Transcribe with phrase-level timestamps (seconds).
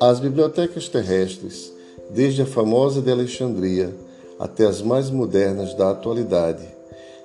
[0.00, 1.72] As bibliotecas terrestres,
[2.10, 3.94] desde a famosa de Alexandria
[4.38, 6.66] até as mais modernas da atualidade,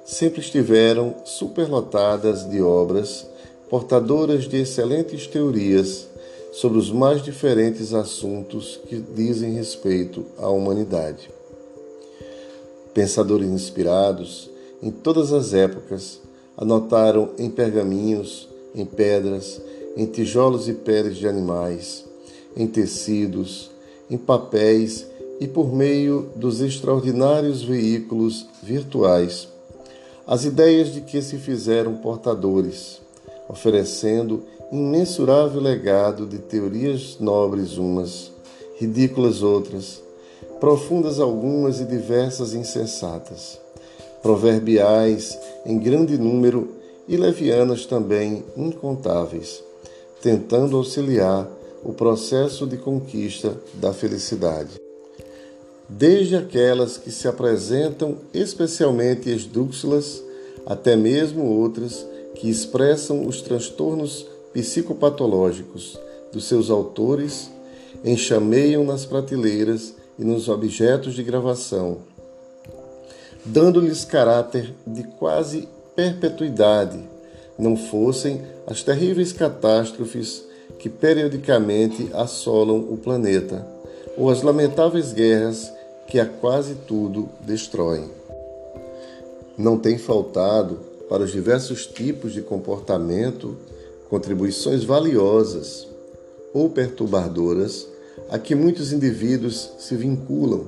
[0.05, 3.27] sempre estiveram superlotadas de obras
[3.69, 6.07] portadoras de excelentes teorias
[6.53, 11.29] sobre os mais diferentes assuntos que dizem respeito à humanidade.
[12.93, 14.49] Pensadores inspirados
[14.81, 16.21] em todas as épocas
[16.59, 19.61] anotaram em pergaminhos, em pedras,
[19.95, 22.03] em tijolos e peles de animais,
[22.55, 23.71] em tecidos,
[24.11, 25.07] em papéis
[25.39, 29.47] e por meio dos extraordinários veículos virtuais,
[30.27, 33.01] as ideias de que se fizeram portadores,
[33.47, 38.31] oferecendo imensurável legado de teorias nobres umas,
[38.77, 40.01] ridículas outras,
[40.59, 43.59] profundas algumas e diversas insensatas,
[44.21, 46.69] proverbiais em grande número
[47.07, 49.63] e levianas também incontáveis,
[50.21, 51.49] tentando auxiliar
[51.83, 54.79] o processo de conquista da felicidade.
[55.87, 60.21] Desde aquelas que se apresentam especialmente esdrúxulas,
[60.65, 65.99] até mesmo outras que expressam os transtornos psicopatológicos
[66.31, 67.49] dos seus autores,
[68.03, 71.97] enxameiam nas prateleiras e nos objetos de gravação,
[73.45, 76.99] dando-lhes caráter de quase perpetuidade,
[77.57, 80.43] não fossem as terríveis catástrofes
[80.77, 83.65] que periodicamente assolam o planeta,
[84.17, 85.71] ou as lamentáveis guerras
[86.07, 88.09] que a quase tudo destroem.
[89.57, 93.57] Não tem faltado para os diversos tipos de comportamento
[94.09, 95.87] contribuições valiosas
[96.53, 97.87] ou perturbadoras
[98.29, 100.67] a que muitos indivíduos se vinculam,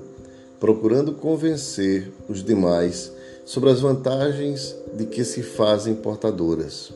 [0.62, 3.12] procurando convencer os demais
[3.44, 6.94] sobre as vantagens de que se fazem portadoras.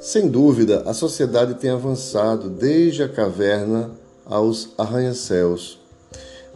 [0.00, 3.90] Sem dúvida, a sociedade tem avançado desde a caverna
[4.24, 5.78] aos arranha-céus,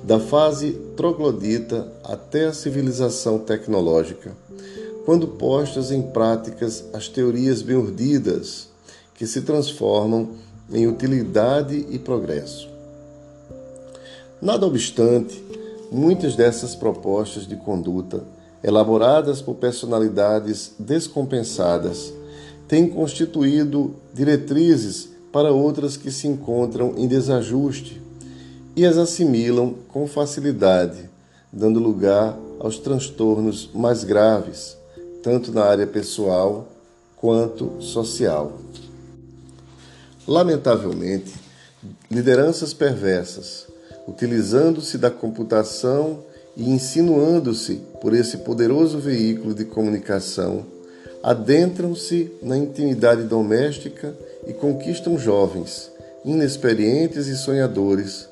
[0.02, 4.32] da fase troglodita até a civilização tecnológica,
[5.04, 8.68] quando postas em práticas as teorias bem urdidas
[9.14, 10.30] que se transformam
[10.72, 12.68] em utilidade e progresso.
[14.40, 15.42] Nada obstante,
[15.91, 18.25] muitas dessas propostas de conduta,
[18.62, 22.12] elaboradas por personalidades descompensadas,
[22.66, 28.00] têm constituído diretrizes para outras que se encontram em desajuste
[28.76, 31.09] e as assimilam com facilidade,
[31.53, 34.76] dando lugar aos transtornos mais graves,
[35.22, 36.69] tanto na área pessoal
[37.16, 38.53] quanto social.
[40.26, 41.32] Lamentavelmente,
[42.10, 43.66] lideranças perversas,
[44.08, 46.20] utilizando-se da computação
[46.56, 50.64] e insinuando-se por esse poderoso veículo de comunicação,
[51.22, 54.14] adentram-se na intimidade doméstica
[54.46, 55.91] e conquistam jovens,
[56.24, 58.26] inexperientes e sonhadores,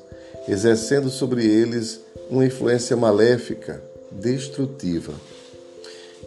[0.47, 5.13] exercendo sobre eles uma influência maléfica, destrutiva.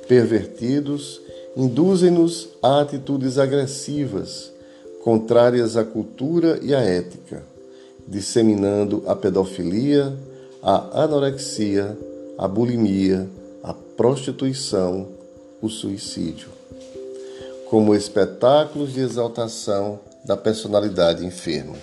[0.06, 1.21] Pervertidos,
[1.56, 4.53] induzem-nos a atitudes agressivas,
[5.03, 7.50] contrárias à cultura e à ética,
[8.10, 10.12] disseminando a pedofilia,
[10.60, 11.97] a anorexia,
[12.37, 13.28] a bulimia,
[13.62, 15.06] a prostituição,
[15.62, 16.49] o suicídio,
[17.69, 21.76] como espetáculos de exaltação da personalidade enferma.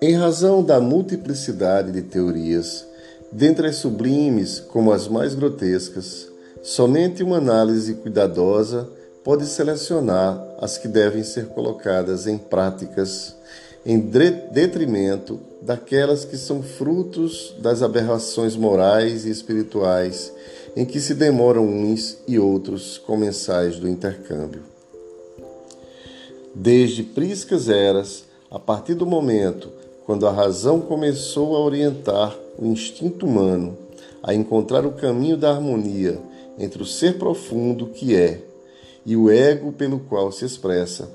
[0.00, 2.86] Em razão da multiplicidade de teorias,
[3.30, 6.28] dentre as sublimes como as mais grotescas,
[6.62, 8.88] somente uma análise cuidadosa
[9.22, 13.36] pode selecionar as que devem ser colocadas em práticas
[13.84, 20.32] em detrimento daquelas que são frutos das aberrações morais e espirituais
[20.76, 24.62] em que se demoram uns e outros comensais do intercâmbio.
[26.54, 29.70] Desde priscas eras, a partir do momento
[30.04, 33.78] quando a razão começou a orientar o instinto humano
[34.22, 36.18] a encontrar o caminho da harmonia
[36.58, 38.42] entre o ser profundo que é
[39.06, 41.08] e o ego pelo qual se expressa,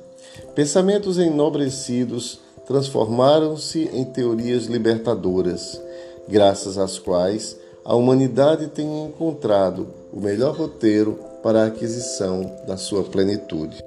[0.55, 5.79] pensamentos enobrecidos transformaram-se em teorias libertadoras,
[6.27, 13.03] graças às quais a humanidade tem encontrado o melhor roteiro para a aquisição da sua
[13.03, 13.83] plenitude.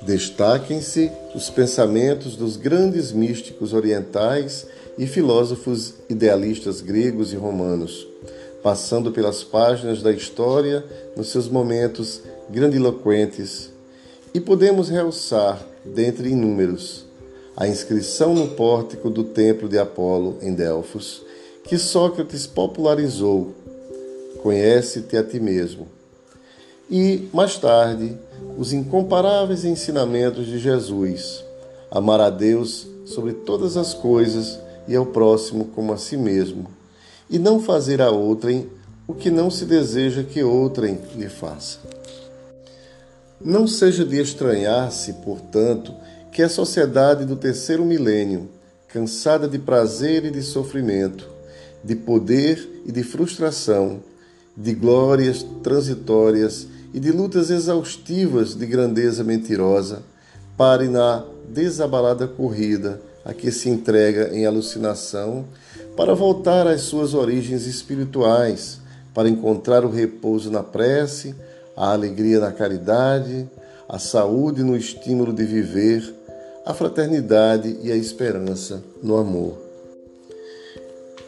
[0.00, 4.66] Destaquem-se os pensamentos dos grandes místicos orientais
[4.96, 8.06] e filósofos idealistas gregos e romanos,
[8.62, 10.84] passando pelas páginas da história
[11.16, 13.70] nos seus momentos grandiloquentes,
[14.32, 17.07] e podemos realçar, dentre inúmeros,
[17.58, 21.24] a inscrição no pórtico do templo de Apolo em Delfos,
[21.64, 23.52] que Sócrates popularizou:
[24.40, 25.88] Conhece-te a ti mesmo.
[26.88, 28.16] e, mais tarde,
[28.56, 31.44] os incomparáveis ensinamentos de Jesus:
[31.90, 36.68] amar a Deus sobre todas as coisas e ao próximo como a si mesmo,
[37.28, 38.70] e não fazer a outrem
[39.04, 41.80] o que não se deseja que outrem lhe faça.
[43.40, 45.92] Não seja de estranhar-se, portanto,
[46.38, 48.48] que a sociedade do terceiro milênio,
[48.86, 51.28] cansada de prazer e de sofrimento,
[51.82, 53.98] de poder e de frustração,
[54.56, 60.04] de glórias transitórias e de lutas exaustivas de grandeza mentirosa,
[60.56, 65.44] pare na desabalada corrida a que se entrega em alucinação
[65.96, 68.78] para voltar às suas origens espirituais,
[69.12, 71.34] para encontrar o repouso na prece,
[71.76, 73.50] a alegria na caridade,
[73.88, 76.14] a saúde no estímulo de viver,
[76.68, 79.56] a fraternidade e a esperança no amor.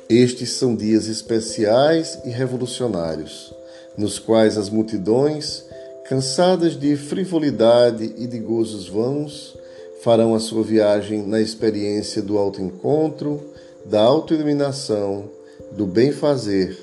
[0.07, 3.51] Estes são dias especiais e revolucionários,
[3.97, 5.65] nos quais as multidões,
[6.05, 9.57] cansadas de frivolidade e de gozos vãos,
[10.03, 13.41] farão a sua viagem na experiência do autoencontro,
[13.87, 15.25] da autoiluminação,
[15.73, 16.77] do bem-fazer,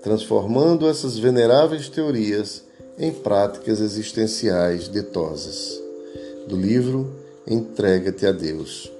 [0.00, 2.62] transformando essas veneráveis teorias
[2.96, 5.76] em práticas existenciais ditosas.
[6.46, 7.19] Do livro
[7.50, 8.99] Entrega-te a Deus.